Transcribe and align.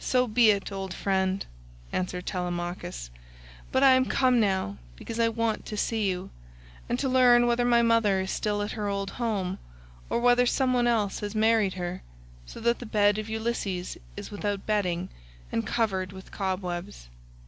"So 0.00 0.26
be 0.26 0.50
it, 0.50 0.72
old 0.72 0.92
friend," 0.92 1.46
answered 1.92 2.26
Telemachus, 2.26 3.08
"but 3.70 3.84
I 3.84 3.92
am 3.92 4.04
come 4.04 4.40
now 4.40 4.78
because 4.96 5.20
I 5.20 5.28
want 5.28 5.64
to 5.66 5.76
see 5.76 6.08
you, 6.08 6.30
and 6.88 6.98
to 6.98 7.08
learn 7.08 7.46
whether 7.46 7.64
my 7.64 7.80
mother 7.80 8.22
is 8.22 8.32
still 8.32 8.62
at 8.62 8.72
her 8.72 8.88
old 8.88 9.10
home 9.12 9.58
or 10.08 10.18
whether 10.18 10.44
some 10.44 10.72
one 10.74 10.88
else 10.88 11.20
has 11.20 11.36
married 11.36 11.74
her, 11.74 12.02
so 12.46 12.58
that 12.58 12.80
the 12.80 12.84
bed 12.84 13.16
of 13.16 13.28
Ulysses 13.28 13.96
is 14.16 14.32
without 14.32 14.66
bedding 14.66 15.08
and 15.52 15.64
covered 15.64 16.10
with 16.10 16.32
cobwebs." 16.32 17.06